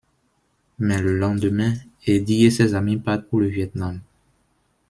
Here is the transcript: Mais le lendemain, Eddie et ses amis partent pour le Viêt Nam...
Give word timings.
Mais 0.79 0.99
le 0.99 1.15
lendemain, 1.15 1.75
Eddie 2.07 2.45
et 2.45 2.49
ses 2.49 2.73
amis 2.73 2.97
partent 2.97 3.25
pour 3.27 3.39
le 3.39 3.45
Viêt 3.49 3.69
Nam... 3.75 3.99